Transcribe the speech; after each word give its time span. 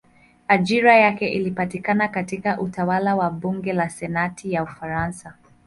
Ajira 0.47 0.95
yake 0.97 1.27
ilipatikana 1.29 2.07
katika 2.07 2.59
utawala 2.59 3.15
wa 3.15 3.29
bunge 3.29 3.73
la 3.73 3.89
senati 3.89 4.53
ya 4.53 4.63
Ufaransa. 4.63 5.35